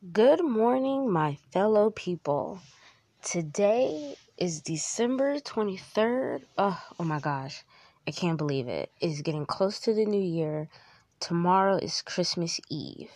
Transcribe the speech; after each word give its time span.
Good 0.00 0.42
morning, 0.42 1.12
my 1.12 1.36
fellow 1.52 1.90
people. 1.90 2.58
Today 3.22 4.14
is 4.38 4.62
December 4.62 5.40
23rd. 5.40 6.40
Oh, 6.56 6.82
oh 6.98 7.04
my 7.04 7.20
gosh, 7.20 7.62
I 8.08 8.10
can't 8.10 8.38
believe 8.38 8.66
it. 8.66 8.90
It's 8.98 9.20
getting 9.20 9.44
close 9.44 9.78
to 9.80 9.92
the 9.92 10.06
new 10.06 10.22
year. 10.22 10.70
Tomorrow 11.20 11.76
is 11.82 12.00
Christmas 12.00 12.58
Eve. 12.70 13.10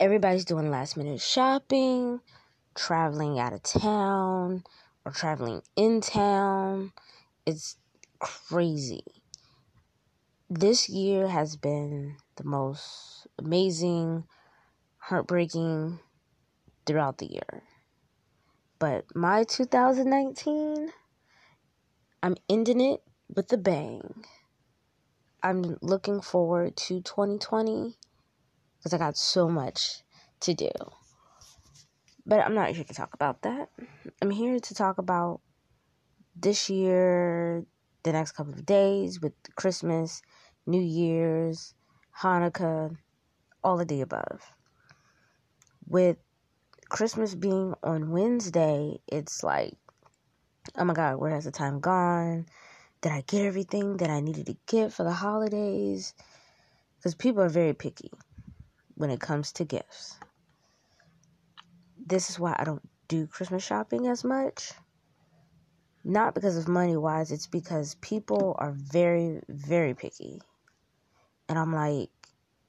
Everybody's 0.00 0.44
doing 0.44 0.72
last 0.72 0.96
minute 0.96 1.20
shopping, 1.20 2.18
traveling 2.74 3.38
out 3.38 3.52
of 3.52 3.62
town, 3.62 4.64
or 5.04 5.12
traveling 5.12 5.62
in 5.76 6.00
town. 6.00 6.92
It's 7.46 7.76
crazy. 8.18 9.04
This 10.50 10.88
year 10.88 11.28
has 11.28 11.54
been 11.54 12.16
the 12.34 12.44
most 12.44 13.28
amazing 13.38 14.24
heartbreaking 15.10 15.98
throughout 16.86 17.18
the 17.18 17.26
year. 17.26 17.64
But 18.78 19.06
my 19.12 19.42
2019, 19.42 20.92
I'm 22.22 22.36
ending 22.48 22.80
it 22.80 23.02
with 23.28 23.52
a 23.52 23.58
bang. 23.58 24.24
I'm 25.42 25.76
looking 25.82 26.20
forward 26.20 26.76
to 26.86 27.00
2020 27.00 27.96
because 28.78 28.94
I 28.94 28.98
got 28.98 29.16
so 29.16 29.48
much 29.48 30.04
to 30.42 30.54
do. 30.54 30.70
But 32.24 32.46
I'm 32.46 32.54
not 32.54 32.70
here 32.70 32.84
to 32.84 32.94
talk 32.94 33.12
about 33.12 33.42
that. 33.42 33.68
I'm 34.22 34.30
here 34.30 34.60
to 34.60 34.74
talk 34.74 34.98
about 34.98 35.40
this 36.36 36.70
year, 36.70 37.64
the 38.04 38.12
next 38.12 38.32
couple 38.32 38.52
of 38.52 38.64
days 38.64 39.20
with 39.20 39.32
Christmas, 39.56 40.22
New 40.68 40.80
Year's, 40.80 41.74
Hanukkah, 42.20 42.96
all 43.64 43.80
of 43.80 43.88
the 43.88 44.02
above 44.02 44.40
with 45.90 46.16
Christmas 46.88 47.34
being 47.34 47.74
on 47.82 48.10
Wednesday, 48.10 49.00
it's 49.08 49.42
like, 49.42 49.74
oh 50.76 50.84
my 50.84 50.94
God, 50.94 51.16
where 51.16 51.32
has 51.32 51.44
the 51.44 51.50
time 51.50 51.80
gone? 51.80 52.46
Did 53.00 53.12
I 53.12 53.24
get 53.26 53.44
everything 53.44 53.96
that 53.96 54.08
I 54.08 54.20
needed 54.20 54.46
to 54.46 54.56
get 54.66 54.92
for 54.92 55.02
the 55.02 55.12
holidays? 55.12 56.14
Because 56.96 57.16
people 57.16 57.42
are 57.42 57.48
very 57.48 57.74
picky 57.74 58.10
when 58.94 59.10
it 59.10 59.20
comes 59.20 59.52
to 59.52 59.64
gifts. 59.64 60.16
This 62.06 62.30
is 62.30 62.38
why 62.38 62.54
I 62.56 62.64
don't 62.64 62.88
do 63.08 63.26
Christmas 63.26 63.64
shopping 63.64 64.06
as 64.06 64.22
much. 64.22 64.72
Not 66.04 66.34
because 66.34 66.56
of 66.56 66.68
money 66.68 66.96
wise, 66.96 67.32
it's 67.32 67.48
because 67.48 67.96
people 67.96 68.54
are 68.58 68.72
very, 68.72 69.40
very 69.48 69.94
picky. 69.94 70.40
And 71.48 71.58
I'm 71.58 71.74
like, 71.74 72.10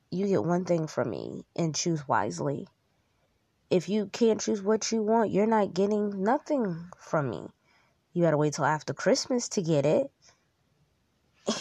you 0.09 0.27
get 0.27 0.43
one 0.43 0.65
thing 0.65 0.87
from 0.87 1.11
me 1.11 1.43
and 1.55 1.75
choose 1.75 2.07
wisely 2.07 2.67
if 3.71 3.87
you 3.87 4.07
can't 4.07 4.41
choose 4.41 4.61
what 4.61 4.91
you 4.91 5.01
want, 5.01 5.31
you're 5.31 5.47
not 5.47 5.73
getting 5.73 6.23
nothing 6.23 6.91
from 6.97 7.29
me. 7.29 7.47
You 8.11 8.21
gotta 8.21 8.35
wait 8.35 8.53
till 8.53 8.65
after 8.65 8.93
Christmas 8.93 9.47
to 9.49 9.61
get 9.61 9.85
it. 9.85 10.11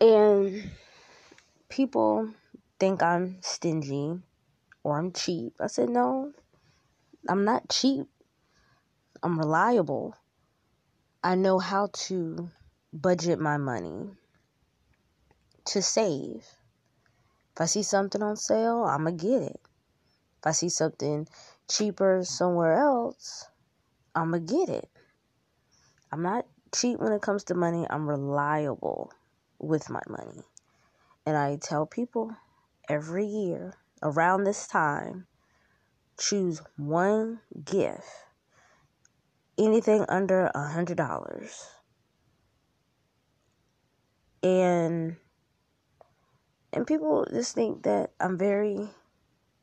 and 0.00 0.70
people 1.68 2.28
think 2.80 3.00
I'm 3.00 3.38
stingy 3.42 4.18
or 4.82 4.98
I'm 4.98 5.12
cheap. 5.12 5.54
I 5.60 5.68
said, 5.68 5.88
no, 5.88 6.32
I'm 7.28 7.44
not 7.44 7.68
cheap. 7.68 8.08
I'm 9.22 9.38
reliable. 9.38 10.16
I 11.22 11.36
know 11.36 11.60
how 11.60 11.90
to 11.92 12.50
budget 12.92 13.38
my 13.38 13.56
money 13.56 14.10
to 15.66 15.80
save. 15.80 16.44
If 17.54 17.60
I 17.60 17.66
see 17.66 17.84
something 17.84 18.22
on 18.22 18.36
sale, 18.36 18.84
I'm 18.84 19.04
to 19.04 19.12
get 19.12 19.42
it. 19.42 19.60
If 20.38 20.46
I 20.46 20.50
see 20.52 20.68
something 20.68 21.26
cheaper 21.68 22.22
somewhere 22.24 22.74
else, 22.74 23.46
I'm 24.14 24.30
going 24.30 24.46
to 24.46 24.54
get 24.54 24.68
it. 24.68 24.90
I'm 26.12 26.22
not 26.22 26.46
cheap 26.74 26.98
when 26.98 27.12
it 27.12 27.22
comes 27.22 27.44
to 27.44 27.54
money. 27.54 27.86
I'm 27.88 28.08
reliable 28.08 29.12
with 29.58 29.90
my 29.90 30.00
money. 30.08 30.42
And 31.24 31.36
I 31.36 31.56
tell 31.56 31.86
people 31.86 32.36
every 32.88 33.26
year 33.26 33.74
around 34.02 34.44
this 34.44 34.66
time 34.66 35.26
choose 36.18 36.62
one 36.76 37.40
gift. 37.64 38.06
Anything 39.58 40.04
under 40.08 40.50
a 40.54 40.68
hundred 40.68 40.98
dollars. 40.98 41.66
And 44.42 45.16
and 46.72 46.86
people 46.86 47.26
just 47.30 47.54
think 47.54 47.84
that 47.84 48.10
I'm 48.20 48.36
very 48.36 48.90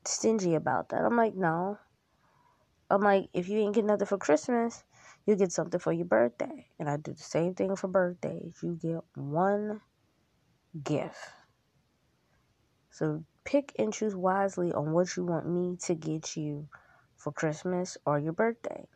stingy 0.08 0.56
about 0.56 0.90
that. 0.90 1.02
I'm 1.04 1.18
like, 1.18 1.36
no. 1.36 1.78
I'm 2.90 3.02
like, 3.02 3.30
if 3.34 3.50
you 3.50 3.60
ain't 3.60 3.76
get 3.76 3.86
nothing 3.86 4.08
for 4.08 4.18
Christmas, 4.18 4.84
you 5.26 5.36
get 5.36 5.52
something 5.52 5.80
for 5.80 5.92
your 5.92 6.06
birthday. 6.06 6.68
And 6.80 6.90
I 6.90 6.98
do 6.98 7.14
the 7.14 7.24
same 7.24 7.56
thing 7.56 7.76
for 7.76 7.88
birthdays. 7.88 8.60
You 8.62 8.78
get 8.82 9.02
one 9.16 9.82
gift. 10.84 11.18
So 12.92 13.24
pick 13.44 13.74
and 13.80 13.94
choose 13.94 14.16
wisely 14.16 14.72
on 14.72 14.92
what 14.92 15.16
you 15.18 15.26
want 15.26 15.48
me 15.48 15.78
to 15.86 15.96
get 15.96 16.36
you 16.38 16.68
for 17.16 17.32
Christmas 17.32 17.98
or 18.06 18.20
your 18.20 18.34
birthday. 18.34 18.88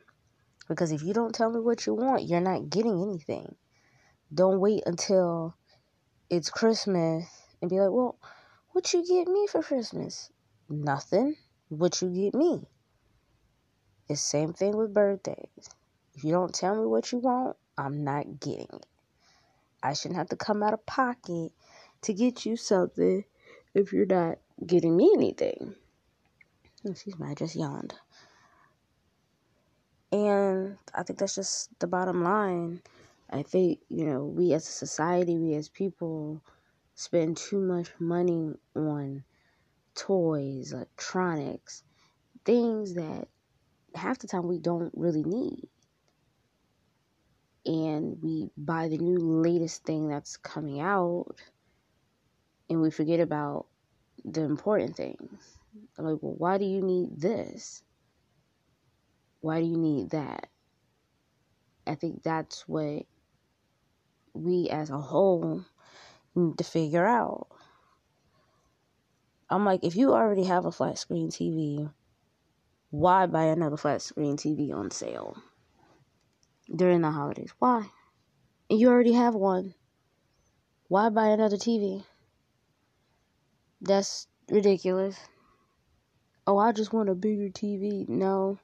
Because 0.67 0.91
if 0.91 1.01
you 1.01 1.13
don't 1.13 1.33
tell 1.33 1.49
me 1.49 1.59
what 1.59 1.85
you 1.85 1.93
want, 1.93 2.27
you're 2.27 2.41
not 2.41 2.69
getting 2.69 3.01
anything. 3.01 3.55
Don't 4.33 4.59
wait 4.59 4.83
until 4.85 5.55
it's 6.29 6.49
Christmas 6.49 7.25
and 7.61 7.69
be 7.69 7.79
like, 7.79 7.91
well, 7.91 8.19
what 8.71 8.93
you 8.93 9.05
get 9.07 9.27
me 9.27 9.47
for 9.47 9.63
Christmas? 9.63 10.29
Nothing. 10.69 11.35
What 11.69 12.01
you 12.01 12.09
get 12.09 12.33
me? 12.33 12.67
It's 14.09 14.21
the 14.21 14.27
same 14.27 14.53
thing 14.53 14.75
with 14.75 14.93
birthdays. 14.93 15.69
If 16.15 16.23
you 16.23 16.31
don't 16.31 16.53
tell 16.53 16.75
me 16.75 16.85
what 16.85 17.11
you 17.11 17.19
want, 17.19 17.57
I'm 17.77 18.03
not 18.03 18.39
getting 18.39 18.67
it. 18.71 18.85
I 19.83 19.93
shouldn't 19.93 20.17
have 20.17 20.29
to 20.29 20.35
come 20.35 20.63
out 20.63 20.73
of 20.73 20.85
pocket 20.85 21.51
to 22.01 22.13
get 22.13 22.45
you 22.45 22.55
something 22.55 23.23
if 23.73 23.93
you're 23.93 24.05
not 24.05 24.39
getting 24.65 24.95
me 24.95 25.11
anything. 25.13 25.75
Excuse 26.85 27.19
me, 27.19 27.27
I 27.27 27.33
just 27.33 27.55
yawned. 27.55 27.93
And 30.11 30.77
I 30.95 31.03
think 31.03 31.19
that's 31.19 31.35
just 31.35 31.77
the 31.79 31.87
bottom 31.87 32.23
line. 32.23 32.81
I 33.29 33.43
think, 33.43 33.79
you 33.89 34.05
know, 34.05 34.23
we 34.23 34.53
as 34.53 34.67
a 34.67 34.71
society, 34.71 35.37
we 35.37 35.53
as 35.55 35.67
people 35.67 36.41
spend 36.95 37.37
too 37.37 37.59
much 37.59 37.91
money 37.99 38.53
on 38.75 39.23
toys, 39.97 40.71
electronics, 40.71 41.83
things 42.45 42.93
that 42.93 43.27
half 43.93 44.19
the 44.19 44.27
time 44.27 44.47
we 44.47 44.59
don't 44.59 44.93
really 44.95 45.23
need. 45.23 45.67
And 47.65 48.17
we 48.21 48.49
buy 48.55 48.87
the 48.87 48.97
new 48.97 49.17
latest 49.17 49.83
thing 49.83 50.07
that's 50.07 50.37
coming 50.37 50.79
out 50.79 51.35
and 52.69 52.81
we 52.81 52.91
forget 52.91 53.19
about 53.19 53.65
the 54.23 54.41
important 54.41 54.95
things. 54.95 55.57
I'm 55.97 56.05
like, 56.05 56.19
well, 56.21 56.35
why 56.37 56.57
do 56.57 56.65
you 56.65 56.81
need 56.81 57.19
this? 57.19 57.81
Why 59.41 59.59
do 59.59 59.65
you 59.65 59.77
need 59.77 60.11
that? 60.11 60.47
I 61.85 61.95
think 61.95 62.23
that's 62.23 62.67
what 62.67 63.05
we 64.33 64.69
as 64.69 64.89
a 64.89 64.97
whole 64.97 65.63
need 66.35 66.57
to 66.57 66.63
figure 66.63 67.05
out. 67.05 67.47
I'm 69.49 69.63
like, 69.63 69.83
if 69.83 69.95
you 69.95 70.11
already 70.13 70.43
have 70.43 70.65
a 70.65 70.71
flat 70.71 70.97
screen 70.97 71.29
TV, 71.29 71.89
why 72.89 73.25
buy 73.27 73.45
another 73.45 73.77
flat 73.77 74.01
screen 74.01 74.35
TV 74.35 74.73
on 74.73 74.91
sale 74.91 75.37
during 76.73 77.01
the 77.01 77.11
holidays? 77.11 77.53
Why? 77.59 77.89
And 78.69 78.79
you 78.79 78.89
already 78.89 79.13
have 79.13 79.35
one. 79.35 79.73
Why 80.89 81.09
buy 81.09 81.27
another 81.27 81.55
TV? 81.55 82.03
That's 83.79 84.27
ridiculous. 84.49 85.17
Oh, 86.45 86.57
I 86.57 86.73
just 86.73 86.91
want 86.91 87.09
a 87.09 87.15
bigger 87.15 87.49
TV. 87.49 88.07
No. 88.09 88.59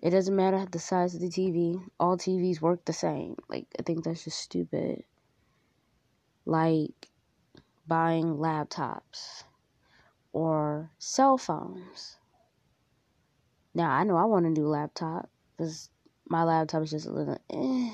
It 0.00 0.10
doesn't 0.10 0.36
matter 0.36 0.64
the 0.70 0.78
size 0.78 1.16
of 1.16 1.20
the 1.20 1.28
TV. 1.28 1.82
All 1.98 2.16
TVs 2.16 2.60
work 2.60 2.84
the 2.84 2.92
same. 2.92 3.36
Like, 3.48 3.66
I 3.78 3.82
think 3.82 4.04
that's 4.04 4.22
just 4.22 4.38
stupid. 4.38 5.02
Like, 6.46 7.08
buying 7.88 8.36
laptops 8.36 9.44
or 10.38 10.88
cell 10.98 11.36
phones. 11.36 12.16
Now, 13.74 13.90
I 13.90 14.04
know 14.04 14.16
I 14.16 14.24
want 14.24 14.46
a 14.46 14.50
new 14.50 14.68
laptop 14.68 15.28
because 15.56 15.90
my 16.28 16.44
laptop 16.44 16.84
is 16.84 16.92
just 16.92 17.06
a 17.06 17.12
little 17.12 17.38
eh, 17.50 17.90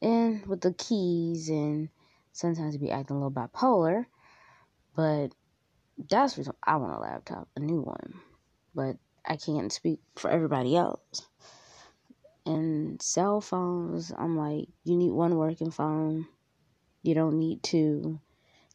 and 0.00 0.46
with 0.46 0.62
the 0.62 0.72
keys 0.72 1.50
and 1.50 1.90
sometimes 2.32 2.74
it 2.74 2.80
be 2.80 2.90
acting 2.90 3.16
a 3.16 3.18
little 3.18 3.30
bipolar. 3.30 4.06
But 4.96 5.28
that's 6.08 6.34
the 6.34 6.40
reason 6.40 6.54
I 6.62 6.76
want 6.76 6.96
a 6.96 7.00
laptop, 7.00 7.48
a 7.56 7.60
new 7.60 7.82
one. 7.82 8.14
But 8.74 8.96
I 9.26 9.36
can't 9.36 9.70
speak 9.70 10.00
for 10.16 10.30
everybody 10.30 10.76
else. 10.76 11.28
And 12.46 13.02
cell 13.02 13.42
phones, 13.42 14.12
I'm 14.16 14.38
like, 14.38 14.68
you 14.84 14.96
need 14.96 15.12
one 15.12 15.36
working 15.36 15.70
phone. 15.70 16.26
You 17.02 17.14
don't 17.14 17.38
need 17.38 17.62
two. 17.62 18.18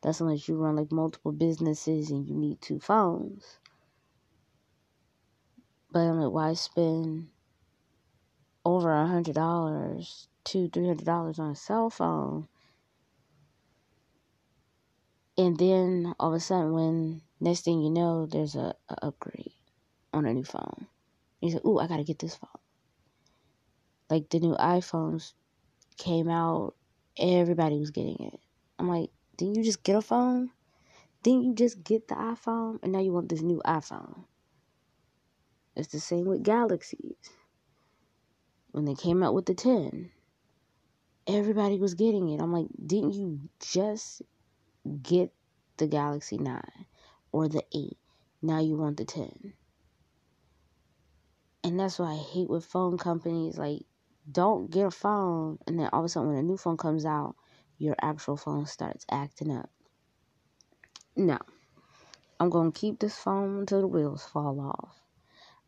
That's 0.03 0.19
unless 0.19 0.49
you 0.49 0.57
run 0.57 0.75
like 0.75 0.91
multiple 0.91 1.31
businesses 1.31 2.11
and 2.11 2.27
you 2.27 2.35
need 2.35 2.61
two 2.61 2.79
phones. 2.79 3.59
But 5.91 6.01
I'm 6.01 6.19
like, 6.19 6.33
why 6.33 6.53
spend 6.53 7.29
over 8.65 8.93
a 8.93 9.07
hundred 9.07 9.35
dollars, 9.35 10.27
two, 10.43 10.67
three 10.67 10.87
hundred 10.87 11.05
dollars 11.05 11.39
on 11.39 11.51
a 11.51 11.55
cell 11.55 11.89
phone? 11.89 12.49
And 15.37 15.57
then 15.57 16.13
all 16.19 16.33
of 16.33 16.35
a 16.35 16.39
sudden, 16.41 16.73
when 16.73 17.21
next 17.39 17.61
thing 17.61 17.81
you 17.81 17.89
know, 17.89 18.25
there's 18.25 18.55
a, 18.55 18.75
a 18.89 19.05
upgrade 19.05 19.53
on 20.11 20.25
a 20.25 20.33
new 20.33 20.43
phone. 20.43 20.87
You 21.39 21.51
say, 21.51 21.59
"Ooh, 21.65 21.79
I 21.79 21.87
gotta 21.87 22.03
get 22.03 22.19
this 22.19 22.35
phone." 22.35 22.49
Like 24.09 24.29
the 24.29 24.39
new 24.39 24.55
iPhones 24.55 25.31
came 25.97 26.29
out, 26.29 26.75
everybody 27.17 27.79
was 27.79 27.91
getting 27.91 28.19
it. 28.19 28.39
I'm 28.77 28.89
like, 28.89 29.09
didn't 29.37 29.55
you 29.55 29.63
just 29.63 29.83
get 29.83 29.95
a 29.95 30.01
phone? 30.01 30.51
Didn't 31.23 31.43
you 31.43 31.55
just 31.55 31.83
get 31.83 32.07
the 32.07 32.15
iPhone? 32.15 32.79
And 32.83 32.91
now 32.91 32.99
you 32.99 33.13
want 33.13 33.29
this 33.29 33.41
new 33.41 33.61
iPhone. 33.65 34.25
It's 35.75 35.87
the 35.87 35.99
same 35.99 36.25
with 36.25 36.43
Galaxies. 36.43 37.15
When 38.71 38.85
they 38.85 38.95
came 38.95 39.23
out 39.23 39.33
with 39.33 39.45
the 39.45 39.53
10, 39.53 40.11
everybody 41.27 41.79
was 41.79 41.93
getting 41.93 42.29
it. 42.29 42.41
I'm 42.41 42.51
like, 42.51 42.67
didn't 42.85 43.13
you 43.13 43.39
just 43.59 44.21
get 45.01 45.31
the 45.77 45.87
Galaxy 45.87 46.37
9 46.37 46.61
or 47.31 47.47
the 47.47 47.63
8? 47.73 47.97
Now 48.41 48.59
you 48.59 48.75
want 48.75 48.97
the 48.97 49.05
10. 49.05 49.53
And 51.63 51.79
that's 51.79 51.97
why 51.97 52.11
I 52.11 52.17
hate 52.17 52.49
with 52.49 52.65
phone 52.65 52.97
companies. 52.97 53.57
Like, 53.57 53.85
don't 54.29 54.69
get 54.69 54.85
a 54.85 54.91
phone 54.91 55.59
and 55.65 55.79
then 55.79 55.89
all 55.91 55.99
of 55.99 56.05
a 56.05 56.09
sudden 56.09 56.29
when 56.29 56.37
a 56.37 56.43
new 56.43 56.57
phone 56.57 56.77
comes 56.77 57.05
out, 57.05 57.35
your 57.77 57.95
actual 58.01 58.37
phone 58.37 58.65
starts 58.65 59.05
acting 59.11 59.51
up. 59.51 59.69
No. 61.15 61.37
I'm 62.39 62.49
going 62.49 62.71
to 62.71 62.79
keep 62.79 62.99
this 62.99 63.17
phone 63.17 63.59
until 63.59 63.81
the 63.81 63.87
wheels 63.87 64.25
fall 64.25 64.59
off. 64.59 64.99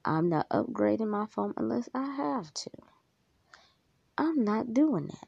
I'm 0.03 0.29
not 0.29 0.49
upgrading 0.49 1.07
my 1.07 1.25
phone 1.25 1.53
unless 1.57 1.89
I 1.93 2.05
have 2.05 2.53
to. 2.53 2.71
I'm 4.17 4.43
not 4.43 4.73
doing 4.73 5.07
that. 5.07 5.27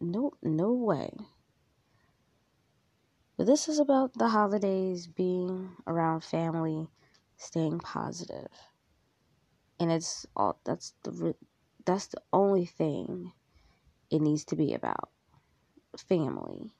Nope, 0.00 0.36
no 0.42 0.72
way. 0.72 1.12
But 3.36 3.46
this 3.46 3.68
is 3.68 3.78
about 3.78 4.14
the 4.14 4.28
holidays, 4.28 5.06
being 5.06 5.76
around 5.86 6.24
family, 6.24 6.88
staying 7.36 7.78
positive. 7.78 8.48
And 9.80 9.92
it's 9.92 10.26
all 10.36 10.60
that's 10.64 10.94
the 11.04 11.34
that's 11.84 12.08
the 12.08 12.20
only 12.32 12.66
thing 12.66 13.32
it 14.10 14.20
needs 14.20 14.44
to 14.46 14.56
be 14.56 14.74
about. 14.74 15.10
Family. 15.96 16.72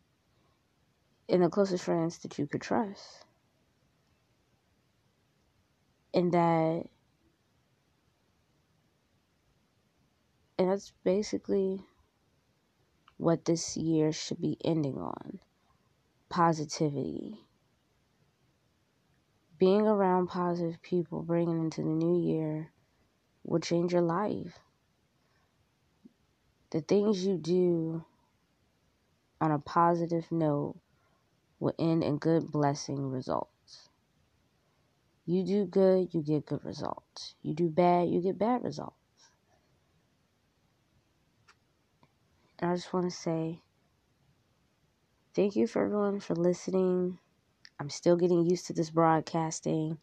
And 1.29 1.43
the 1.43 1.49
closest 1.49 1.85
friends 1.85 2.19
that 2.19 2.39
you 2.39 2.47
could 2.47 2.63
trust. 2.63 3.25
And 6.15 6.33
that 6.33 6.85
and 10.59 10.71
that's 10.71 10.93
basically 11.05 11.81
what 13.17 13.45
this 13.45 13.77
year 13.77 14.13
should 14.13 14.41
be 14.41 14.57
ending 14.65 14.99
on 14.99 15.41
positivity. 16.29 17.45
Being 19.59 19.87
around 19.87 20.29
positive 20.29 20.81
people, 20.83 21.23
bringing 21.23 21.59
into 21.59 21.83
the 21.83 21.89
new 21.89 22.21
year, 22.21 22.71
will 23.45 23.61
change 23.61 23.93
your 23.93 24.03
life. 24.03 24.59
The 26.71 26.81
things 26.81 27.25
you 27.25 27.37
do 27.37 28.05
on 29.41 29.53
a 29.53 29.59
positive 29.59 30.31
note 30.31 30.77
will 31.61 31.75
end 31.79 32.03
in 32.03 32.19
good 32.19 32.51
blessing 32.51 33.11
results. 33.11 33.89
You 35.27 35.45
do 35.45 35.67
good, 35.67 36.15
you 36.15 36.23
get 36.23 36.47
good 36.47 36.65
results. 36.65 37.35
You 37.43 37.55
do 37.55 37.69
bad, 37.69 38.09
you 38.09 38.21
get 38.23 38.39
bad 38.39 38.63
results. 38.65 38.95
And 42.59 42.71
I 42.71 42.75
just 42.75 42.93
want 42.93 43.11
to 43.11 43.17
say 43.17 43.61
thank 45.35 45.55
you 45.55 45.67
for 45.67 45.85
everyone 45.85 46.21
for 46.21 46.35
listening. 46.35 47.19
I'm 47.79 47.91
still 47.91 48.17
getting 48.17 48.45
used 48.45 48.67
to 48.67 48.73
this 48.73 48.91
broadcasting. 48.91 49.99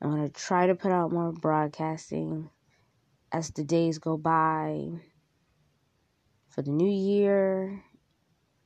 I'm 0.00 0.10
going 0.10 0.26
to 0.26 0.32
try 0.32 0.66
to 0.66 0.74
put 0.74 0.92
out 0.92 1.12
more 1.12 1.32
broadcasting 1.32 2.48
as 3.32 3.50
the 3.50 3.64
days 3.64 3.98
go 3.98 4.16
by 4.16 4.88
for 6.48 6.62
the 6.62 6.70
new 6.70 6.88
year 6.88 7.82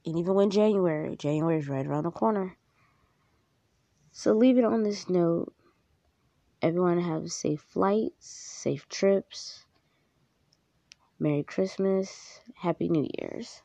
and 0.07 0.19
even 0.19 0.35
when 0.35 0.51
January, 0.51 1.17
January 1.17 1.59
is 1.59 1.69
right 1.69 1.87
around 1.87 2.05
the 2.05 2.11
corner. 2.11 2.57
So 4.13 4.33
leave 4.33 4.59
it 4.59 4.65
on 4.65 4.83
this 4.83 5.09
note. 5.09 5.53
Everyone 6.63 7.01
have 7.01 7.33
safe 7.33 7.61
flights, 7.61 8.27
safe 8.27 8.89
trips. 8.89 9.65
Merry 11.19 11.43
Christmas, 11.43 12.41
Happy 12.57 12.89
New 12.89 13.07
Year's. 13.19 13.63